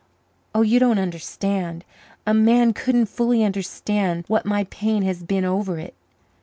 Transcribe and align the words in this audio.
Oh, 0.55 0.63
you 0.63 0.79
don't 0.79 0.97
understand 0.97 1.85
a 2.25 2.33
man 2.33 2.73
couldn't 2.73 3.05
fully 3.05 3.43
understand 3.43 4.25
what 4.27 4.45
my 4.47 4.63
pain 4.63 5.03
has 5.03 5.21
been 5.21 5.45
over 5.45 5.77
it. 5.77 5.93